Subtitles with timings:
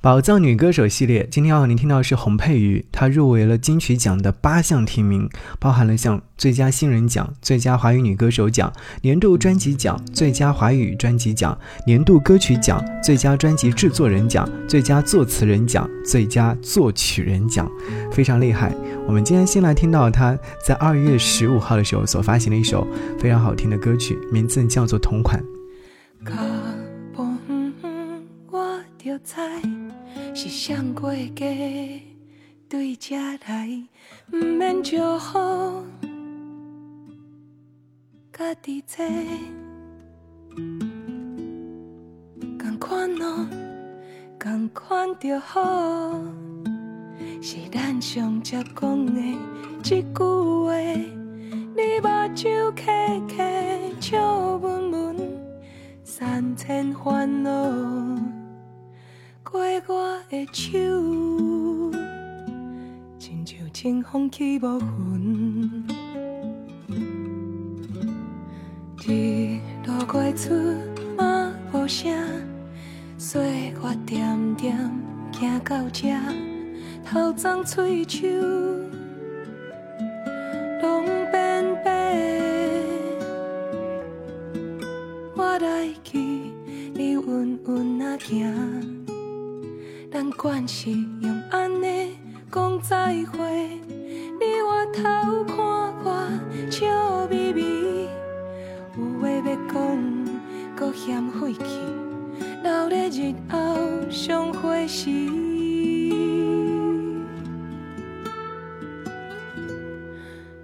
[0.00, 5.28] 宝藏女歌手系列，今天要和您听到是洪佩瑜，她入围了金曲奖的八项提名，
[5.58, 8.72] 包含了像最佳新人奖、最佳华语女歌手奖、
[9.02, 17.68] 年度专辑奖、最佳华语专辑奖、年度歌曲奖、最佳专辑制作人奖、最佳作词人奖、最佳作曲人奖，
[18.12, 18.72] 非常厉害。
[19.04, 22.86] 我们今天先来听到她在二月十五号的时候所发行的一首
[23.18, 25.42] 非常好听的歌曲，名字叫做《同款》。
[30.34, 31.46] 是上过家
[32.68, 33.68] 对这来，
[34.32, 35.84] 毋免祝福，
[38.32, 39.04] 家己做。
[42.58, 43.48] 同款哦，
[44.38, 46.12] 同款就好，
[47.40, 49.20] 是咱上常讲的
[49.84, 50.72] 一句话。
[51.76, 55.16] 你目睭开开，笑温温，
[56.02, 57.50] 三千烦恼。
[59.50, 60.78] 过我的手，
[63.18, 65.86] 亲像清风起无痕。
[69.06, 70.52] 日落过出
[71.16, 72.12] 嘛无声，
[73.16, 74.76] 岁月点点
[75.32, 76.14] 行到这，
[77.02, 78.28] 头鬃喙手
[80.82, 82.14] 拢变白。
[85.34, 86.18] 我来去，
[86.92, 89.07] 你稳稳啊行。
[90.10, 92.16] 咱惯是用安尼
[92.50, 93.78] 讲再会，
[94.40, 95.58] 你回头看
[96.02, 96.26] 我
[96.70, 98.08] 笑眯眯，
[98.96, 100.24] 有话要讲，
[100.74, 101.78] 搁嫌费气，
[102.62, 105.10] 留咧日后相会时。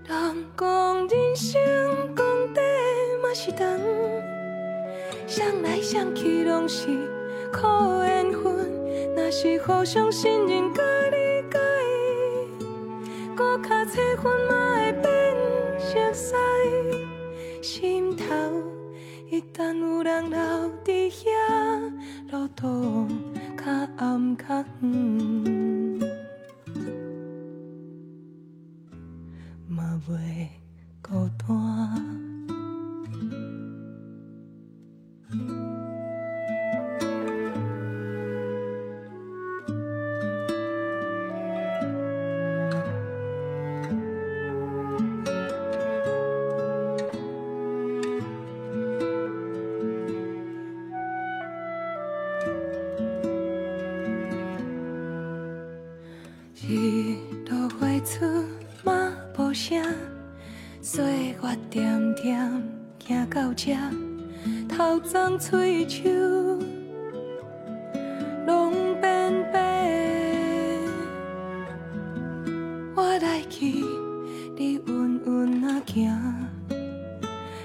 [0.06, 1.60] 人讲人生
[2.16, 2.64] 讲短
[3.22, 3.78] 嘛是长，
[5.26, 6.86] 想来想去拢是
[7.52, 8.03] 苦。
[9.66, 11.58] 互相信任甲理解，
[13.34, 15.34] 搁较七分嘛会变
[15.78, 16.34] 熟悉。
[17.62, 18.24] 心头
[19.30, 20.39] 一旦有人留
[20.84, 21.24] 伫遐，
[22.30, 23.08] 路途
[23.56, 23.64] 较
[23.96, 25.98] 暗较远，
[29.66, 30.10] 嘛袂
[65.34, 66.11] 头鬃喙手
[68.46, 69.58] 拢变白。
[72.95, 73.84] 我来去，
[74.56, 76.17] 你稳稳啊行，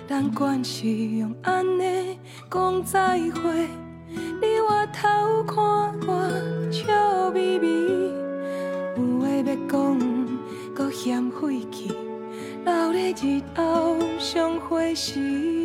[0.08, 2.18] 但惯是用安尼
[2.50, 3.68] 讲再会，
[4.16, 5.56] 你回头看
[6.08, 8.10] 我笑眯眯。
[9.46, 10.00] 要讲，
[10.74, 11.92] 搁嫌费气，
[12.66, 15.59] 留在日后相会时。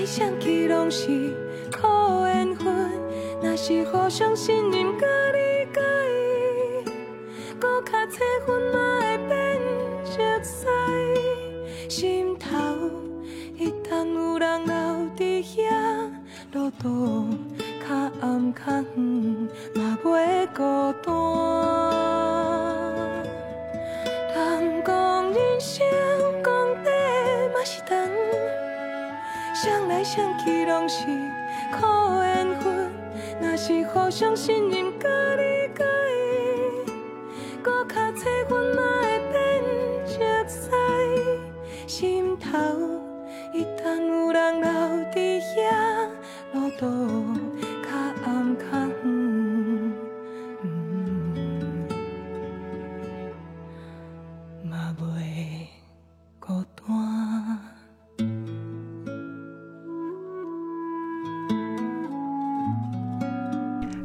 [0.00, 1.08] 来想去拢是
[1.70, 2.90] 苦缘分。
[3.42, 5.78] 若是互相信任甲理解，
[7.58, 9.60] 搁较七分嘛会变
[10.06, 10.66] 熟悉，
[11.90, 12.48] 心头。
[13.58, 14.74] 一旦有人留
[15.18, 16.10] 伫遐，
[16.52, 17.28] 路途
[17.86, 21.99] 较暗较远，嘛袂孤单。
[30.00, 31.04] 来想去拢是
[31.70, 32.90] 苦缘分。
[33.38, 35.06] 若是互相信任甲
[35.36, 35.49] 你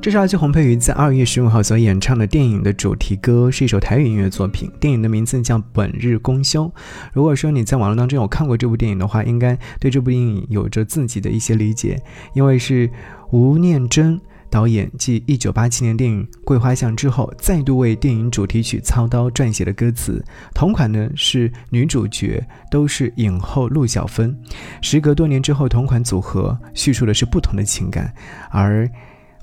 [0.05, 4.71] 这是阿七洪佩瑜在二月十五号所演唱的电影的主题歌，是一首台语音乐作品。
[4.79, 6.65] 电影的名字叫《本日公休》。
[7.11, 11.99] 如果说你在网络当中有看过这部电影的话，应该对这部电影有着自己的一些理解，
[12.35, 12.87] 因为是
[13.31, 20.23] 吴念真导演继1987年电影《桂花巷》之后，再度为电影主题曲操刀撰写的歌词。
[20.53, 24.37] 同款呢是女主角都是影后陆小芬。
[24.83, 28.13] 时隔多年之后，同款组合叙述的是不同的情感，
[28.51, 28.87] 而。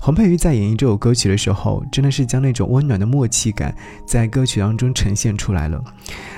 [0.03, 3.73] 洪佩瑜在演绎这首歌曲的时候，真的是将那种温暖的默契感
[4.05, 5.81] 在歌曲当中呈现出来了。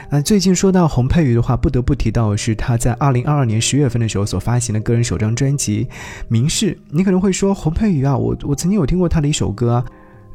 [0.07, 5.85] 那最近说到洪佩瑜的话，不得不提到的是他在二零二二年十月份的时候所发行的个人首张专辑
[6.27, 6.73] 《明示》。
[6.91, 9.85] 你可能会说，洪佩瑜啊，我我曾经有听过他的一首歌啊，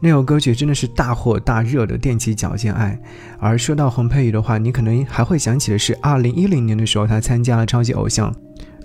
[0.00, 2.98] 那首歌曲真的是大火大热的《踮起脚尖爱》。
[3.38, 8.34] 而说到洪佩瑜的话，你可能还会想起的是二零一零年的时候，他参加了超级偶像。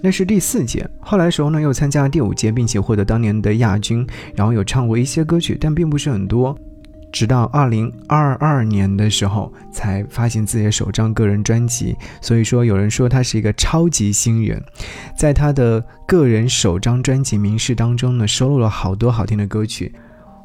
[0.06, 4.06] 那是第四届，后来时候呢又参加了第五届，并且获得当年的亚军，
[4.36, 6.56] 然后有唱过一些歌曲，但并不是很多。
[7.12, 14.64] 直到二零二二年的时候才发行自己的首张个人专辑，所以说有人说他是一个超级新人，
[15.18, 19.92] 在他的个人首张专辑《名士》当中呢，收录了好多好听的歌曲。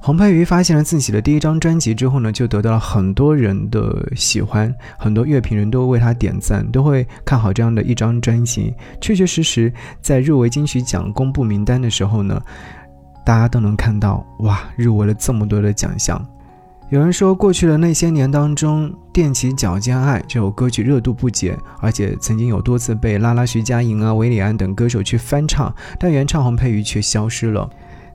[0.03, 8.75] 洪佩瑜发现了自己的第一张专辑之后呢，就得到了很多人的喜欢，很多乐评人都为他点赞，都会看好这样的一张专辑。
[8.99, 9.71] 确确实实，
[10.01, 12.41] 在入围金曲奖公布名单的时候呢，
[13.27, 16.27] 大家都能看到，哇，入围了这么多的奖项。
[16.89, 27.69] 有人说，过去的那些年当中，《踮起脚尖爱》这首歌曲热度不减，而且曾经有多次被拉拉、徐佳莹啊、韦礼安等歌手去翻唱，但原唱洪佩瑜却消失了，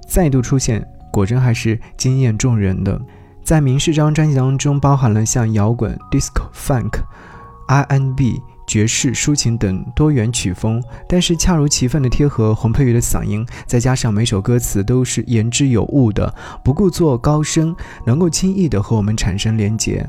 [0.08, 0.86] 再度出现。
[1.16, 3.00] 果真还是惊艳众人的，
[3.42, 6.92] 在《明示》这张专辑当中，包含了像摇滚、disco、funk、
[7.70, 16.36] R&B、爵士、抒情等多元曲风，但是恰如其分的贴合洪佩瑜的嗓音，再加上每首歌词都是言之有物的，
[16.66, 17.74] 不故作高深，
[18.06, 20.06] 能够轻易的和我们产生连结。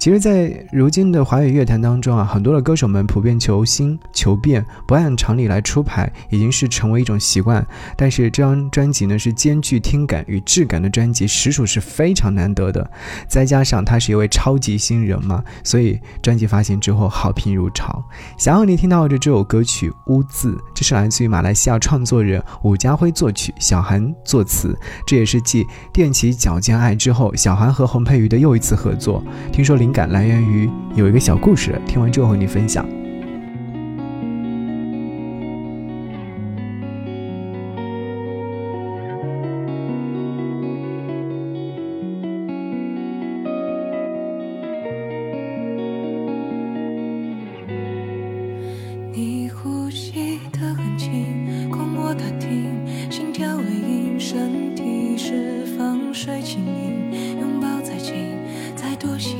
[0.00, 7.64] 其实，在如今的华语乐坛当中啊，很多的歌手们普遍求新求变，不按常理来出牌，已经是成为一种习惯。
[7.98, 12.90] 但是这张专辑呢，是兼具听感与质感的专辑，实属是非常难得的。
[13.28, 18.02] 再加上他是一位超级新人嘛，所以专辑发行之后好评如潮。
[18.38, 24.74] 想要你听到的这首歌曲《污渍》，这是来自于马来西亚创作人伍家辉作曲，小韩作词。
[25.06, 25.62] 这也是继
[25.92, 29.22] 《踮起脚尖爱》之后，小韩和洪佩瑜的又一次合作。
[29.52, 29.89] 听说林。
[29.90, 32.88] 灵感来源于有一个小故事，听完之后和你分享。
[49.12, 58.14] 你呼吸的很轻，空我的听，心跳微音，身体释放水轻盈，拥抱再紧，
[58.76, 59.34] 再多吸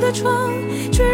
[0.00, 0.52] 的窗，
[0.92, 1.04] 却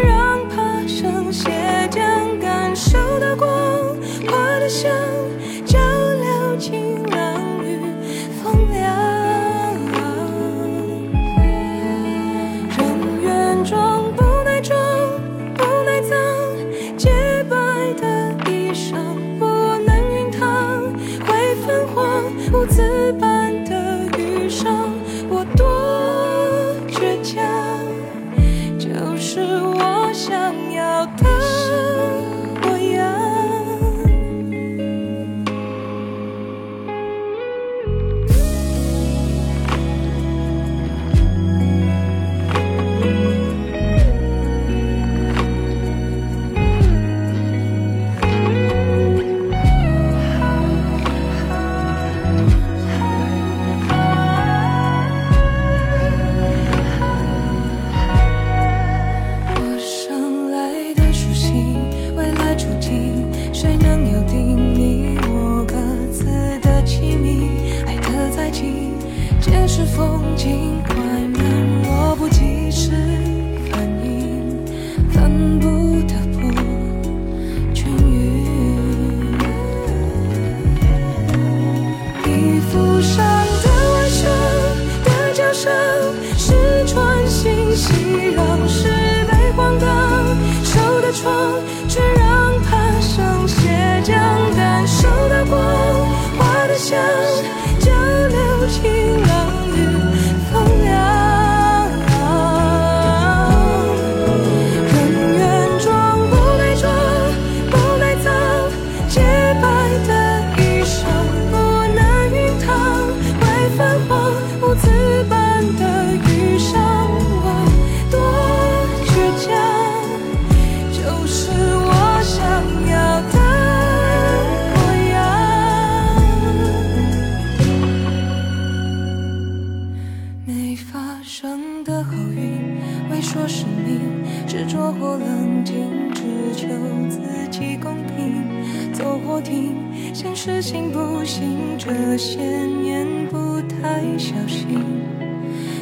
[139.35, 139.75] 走或停，
[140.13, 141.77] 现实行不行？
[141.77, 144.79] 这些年不太小心，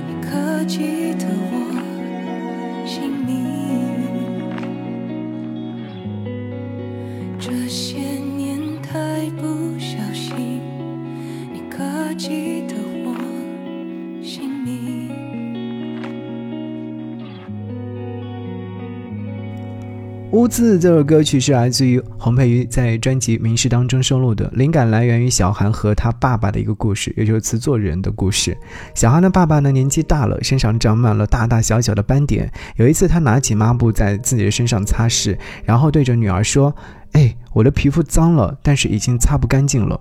[0.08, 1.63] 你可记得我
[20.54, 28.56] 字这首歌曲是来自于洪佩瑜在专辑《名师》当中收录的，灵感来源于小韩和他爸爸的一个故事，也就是词作人的故事。
[28.94, 32.52] 小韩的爸爸呢年纪大了，身上长满了大大小小的斑点。
[32.76, 36.76] 有一次，他拿起抹布在自己的身上擦拭，然后对着女儿说
[37.14, 40.00] ：“哎，我的皮肤脏了，但是已经擦不干净了。”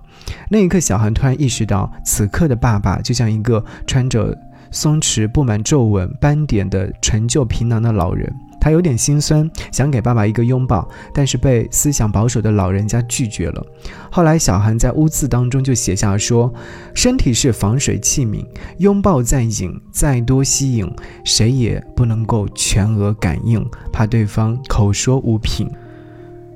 [0.51, 4.37] 那一刻，小韩突然意识到，此刻的爸爸就像一个穿着
[4.69, 8.31] 松弛、布满皱纹、斑点的陈旧皮囊的老人。
[8.63, 13.61] 他有点心酸，想给爸爸一个拥抱，但是被思想保守的老人家拒绝了。
[14.09, 16.53] 后来，小韩在污渍当中就写下说
[16.95, 18.45] ：“身体是防水器皿，
[18.77, 20.89] 拥抱再引，再多吸引，
[21.25, 25.69] 谁也不能够全额感应，怕对方口说无凭。”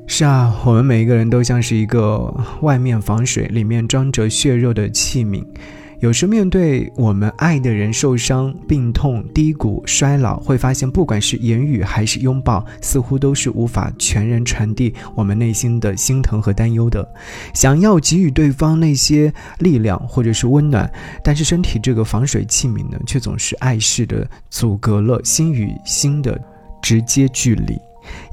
[0.08, 5.46] 是啊，我们每一个人都像是一个外面防水、里面装着血肉的器皿。
[6.00, 17.08] 有时面对我们爱的人受伤、病痛、低谷、衰老，会发现不管是言语还是拥抱，似乎都是无法全然传递我们内心的心疼和担忧的。
[17.52, 20.92] 想要给予对方那些力量或者是温暖，
[21.24, 26.40] 但是身体这个防水器皿呢，却总是碍事的阻隔了心与心的
[26.80, 27.76] 直接距离。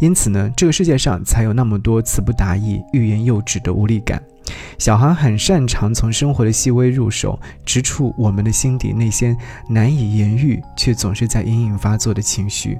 [0.00, 4.22] 因此呢，这个世界上才有那么多词不达意、欲言又止的无力感。
[4.78, 9.36] 小韩很擅长从生活的细微入手，直触我们的心底那些
[9.68, 12.78] 难以言喻却总是在隐隐发作的情绪。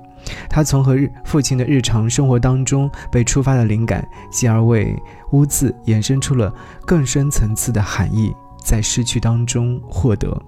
[0.48, 4.94] 他从和父亲的日常生活当中被触发的灵感，继而为
[5.32, 6.52] 污渍衍生出了
[6.86, 10.40] 更深层次的含义，在失去当中获得。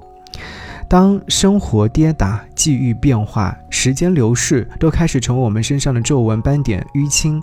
[0.88, 7.43] 当生活跌打、际遇变化、时间流逝，都开始成为我们身上的皱纹、斑点、淤青，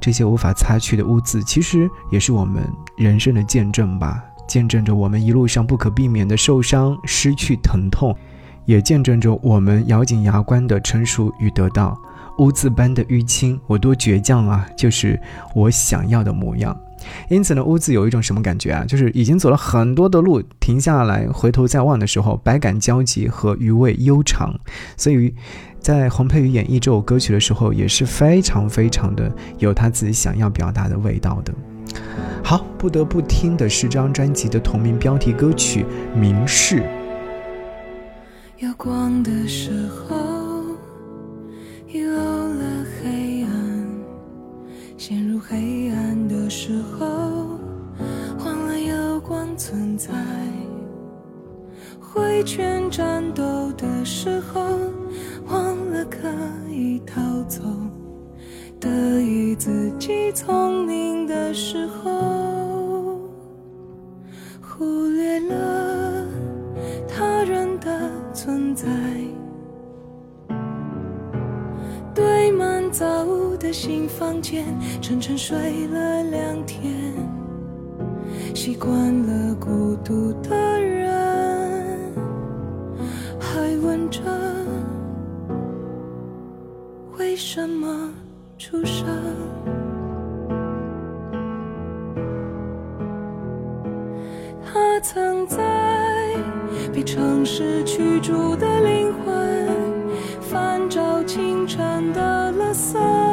[0.00, 2.62] 这些无法擦去的污渍，其实也是我们
[2.96, 4.24] 人生的见证吧。
[4.46, 8.16] 见证着我们一路上不可避免的受伤、失去、疼痛，
[8.64, 11.94] 也见证着我们咬紧牙关的成熟与得到。
[12.38, 14.66] 污渍般的淤青，我多倔强啊！
[14.74, 15.20] 就是
[15.54, 16.74] 我想要的模样。
[17.28, 18.84] 因此呢，屋子有一种什么感觉啊？
[18.84, 24.58] 就是已经走了很多的路，停下来回头再望的时候，百感交集和余味悠长。
[24.96, 25.34] 所以，
[25.80, 31.52] 在洪佩瑜演绎这首歌曲的时候，也是非常非常的有他自己想要表达的味道的。
[32.42, 35.84] 好，不得不听的是这张专辑的同名标题歌曲
[36.18, 36.76] 《明示》。
[38.58, 40.16] 有光的时候，
[41.86, 43.50] 遗漏了黑暗；
[44.96, 45.56] 陷入黑
[46.48, 47.58] 时候，
[48.44, 50.12] 忘了有光存在。
[52.00, 54.60] 挥拳战斗的时候，
[55.46, 56.28] 忘了可
[56.70, 57.62] 以逃走。
[58.80, 58.88] 得
[59.20, 63.20] 意自己聪明的时候，
[64.62, 66.26] 忽略了
[67.08, 68.86] 他人的存在。
[73.68, 74.64] 的新房间，
[75.02, 77.12] 沉沉睡了两天，
[78.54, 78.90] 习惯
[79.26, 82.10] 了孤独的人，
[83.38, 84.22] 还问着
[87.18, 88.10] 为什么
[88.56, 89.06] 出生。
[94.64, 96.34] 他曾在
[96.90, 99.58] 被城市驱逐的灵魂，
[100.40, 103.27] 翻找清晨的垃圾。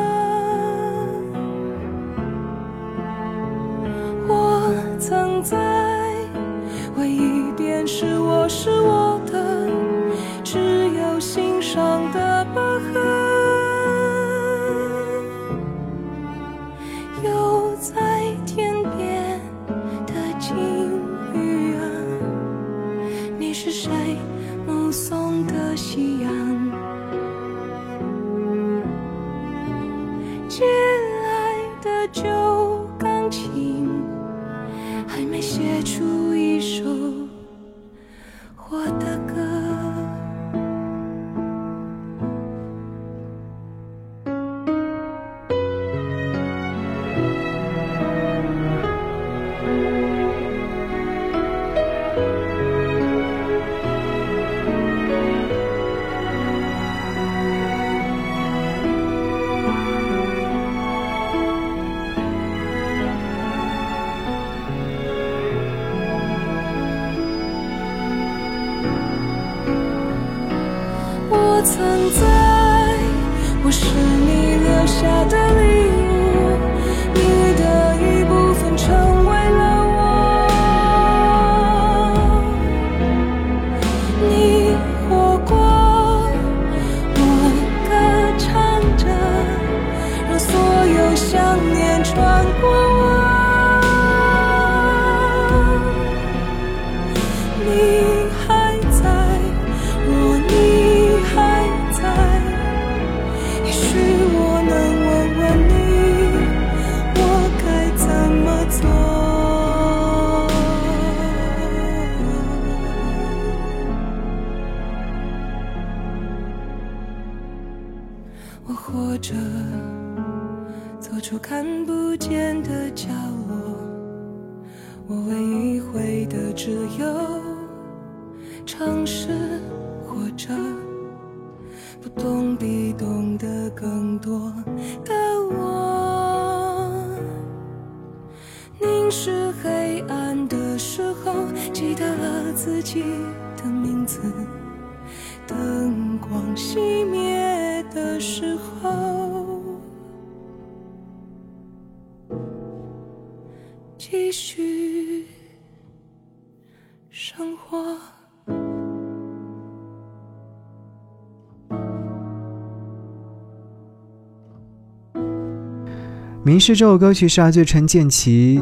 [166.56, 168.62] 迷失》这首歌曲是阿醉陈建奇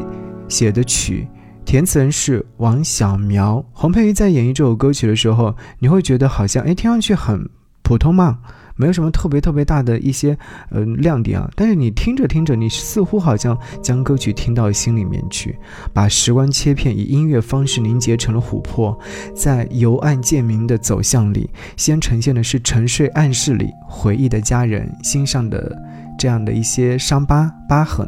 [0.50, 1.28] 写的曲，
[1.64, 3.64] 填词人是王小苗。
[3.72, 7.48] 洪佩瑜在演绎这首歌曲的时候，你会觉得好像哎，听上去很
[7.84, 8.40] 普通嘛，
[8.76, 10.36] 没有什么特别特别大的一些
[10.72, 11.48] 呃亮点啊。
[11.56, 15.56] 但是你听着听着，你似乎好像将歌曲听到心里面去，
[15.94, 18.98] 把时光切片，以音乐方式凝结成了琥珀，
[19.36, 25.80] 在由暗渐明的走向里，先呈现的是沉睡暗室里回忆的家人心上的。
[26.24, 28.08] 这样的一些伤疤疤痕，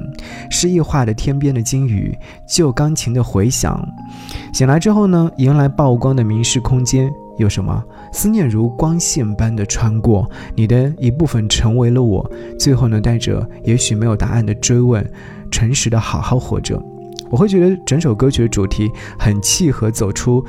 [0.49, 3.85] 诗意化的天边的金鱼，旧钢琴的回响。
[4.53, 12.25] 醒来之后呢，迎来曝光的迷失空间，有什么思念如光线般的穿过，你的一部分成为了我。
[12.57, 15.05] 最后呢，带着也许没有答案的追问，
[15.51, 16.81] 诚实的好好活着。
[17.29, 20.41] 我会觉得整首歌曲的主题很契合走出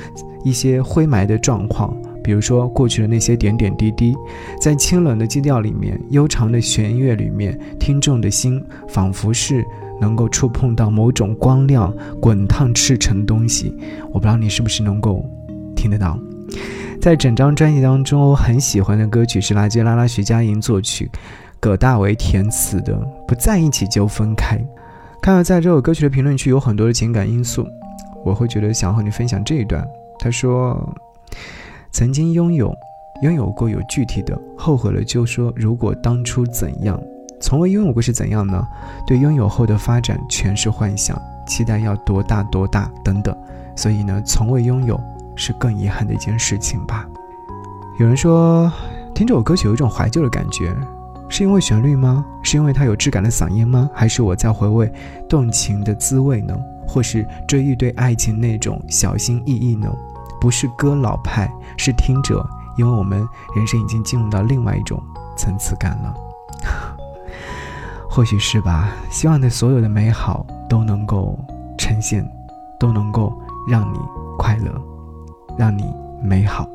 [0.44, 1.92] 一些灰霾的状况。
[2.26, 4.12] 比如说过去的那些点点滴滴，
[4.60, 9.64] 在清冷的基调里面，悠长的弦乐里面，听众的心仿佛是
[10.00, 13.72] 能够触碰到某种光亮、滚烫、赤诚的东西。
[14.08, 15.24] 我不知道你是不是能够
[15.76, 16.18] 听得到。
[17.00, 21.08] 在整张专辑当中，我很喜欢的歌曲是来自拉拉徐佳莹作曲、
[21.60, 22.92] 葛大为填词的
[23.28, 24.58] 《不在一起就分开》。
[25.22, 27.64] 看到在这首歌曲的评论区有很多的情感因素，
[28.24, 29.86] 我会觉得想和你分享这一段。
[30.18, 30.92] 他说。
[31.96, 32.76] 曾经拥有，
[33.22, 37.00] 拥有过有具体的，后悔了就说如果当初怎样，
[37.40, 38.62] 从未拥有过是怎样呢？
[39.06, 43.34] 对拥有后的发展全是幻想，期待要多大多大等等，
[43.74, 45.00] 所以呢，从未拥有
[45.36, 47.08] 是更遗憾的一件事情吧。
[47.98, 48.70] 有人说，
[49.14, 50.76] 听这首歌曲有一种怀旧的感觉，
[51.30, 52.22] 是因为旋律吗？
[52.42, 53.88] 是因为它有质感的嗓音吗？
[53.94, 54.92] 还是我在回味
[55.30, 56.54] 动情的滋味呢？
[56.86, 59.90] 或是追忆对爱情那种小心翼翼呢？
[60.46, 65.02] 不是歌老派，是听者，因为我们人生已经进入到另外一种
[65.36, 66.14] 层次感了。
[68.08, 68.92] 或许是吧。
[69.10, 71.36] 希望的所有的美好都能够
[71.76, 72.24] 呈现，
[72.78, 73.36] 都能够
[73.68, 73.98] 让你
[74.38, 74.72] 快乐，
[75.58, 76.68] 让你美好。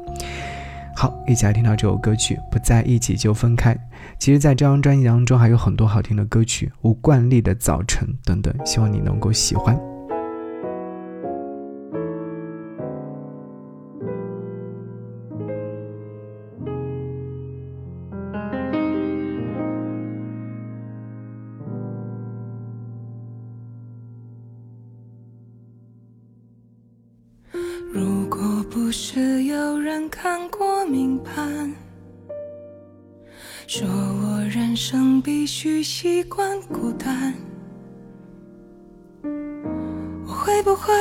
[0.94, 3.74] 好，一起来听到这首歌曲《不在一起就分开》。
[4.20, 9.80] 其实，在这张专辑当中还有很多好听的歌曲，《无惯例的早晨》等等，希望你能够喜欢。
[30.10, 31.74] 看过明盘，
[33.68, 37.34] 说我人生必须习惯孤单，
[40.26, 40.94] 我会不会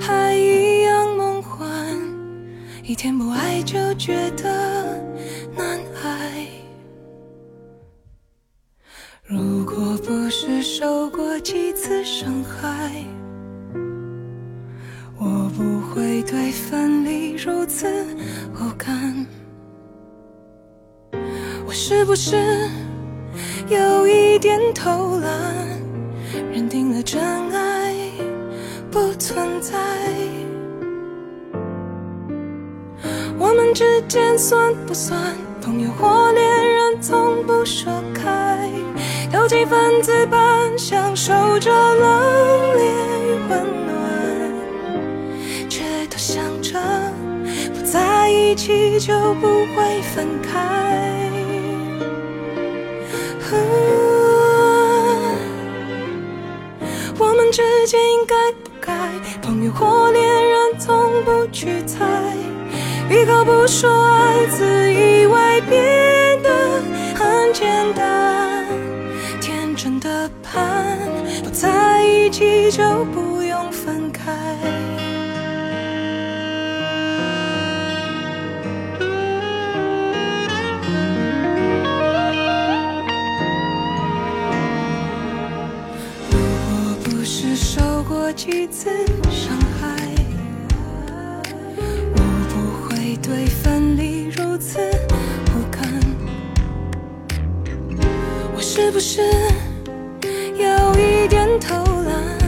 [0.00, 1.68] 还一样梦幻？
[2.82, 5.02] 一天不爱就觉得
[5.56, 6.46] 难挨。
[9.24, 13.04] 如果不是受过几次伤害。
[15.18, 17.02] 我不会对分
[17.46, 17.86] 如此
[18.54, 19.24] 无感，
[21.64, 22.36] 我是不是
[23.68, 25.30] 有一点偷懒，
[26.52, 27.94] 认定了真爱
[28.90, 29.78] 不存在？
[33.38, 35.16] 我们之间算不算
[35.62, 37.00] 朋友或恋人？
[37.00, 38.68] 从不说开，
[39.32, 42.22] 有几分自半，享受着冷
[42.74, 43.95] 冽与温暖。
[48.46, 50.76] 一起就不会分开。
[57.18, 58.92] 我们之间应该不该
[59.42, 62.06] 朋友或恋人从不去猜
[63.10, 66.82] 一口不说爱自以为变得
[67.14, 68.64] 很简单。
[69.40, 70.98] 天真的盼
[71.42, 74.32] 不在一起就不用分开。
[88.48, 88.88] 一次
[89.28, 89.96] 伤害，
[92.14, 92.54] 我不
[92.84, 94.78] 会对分离如此
[95.46, 96.00] 不堪。
[98.54, 99.20] 我是不是
[100.56, 102.38] 有一点偷懒？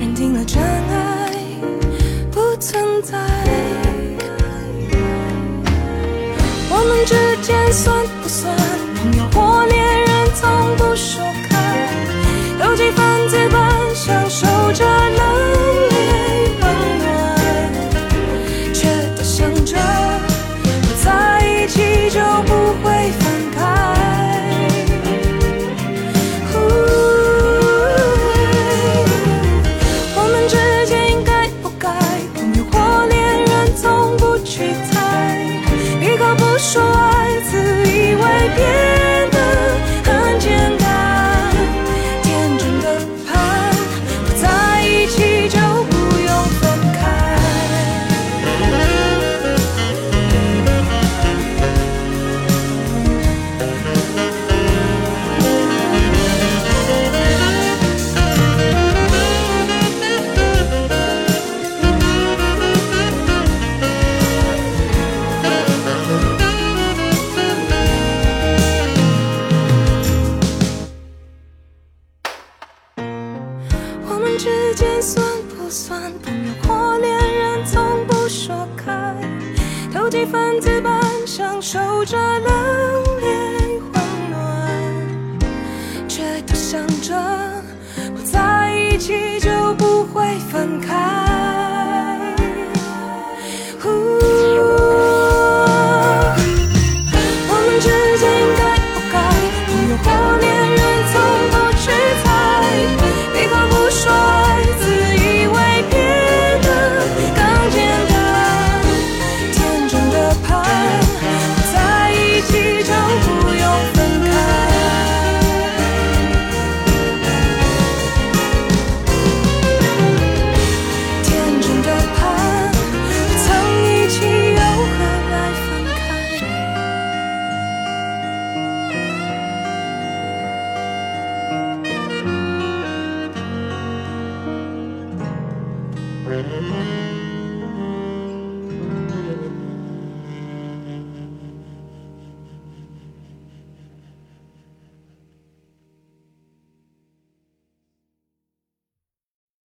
[0.00, 1.30] 认定了真爱
[2.30, 3.18] 不存在，
[6.70, 8.11] 我们之间算？